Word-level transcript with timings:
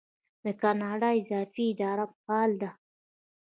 د 0.43 0.45
کاناډا 0.61 1.11
فضایی 1.21 1.67
اداره 1.71 2.05
فعاله 2.17 2.55
ده. 2.61 2.69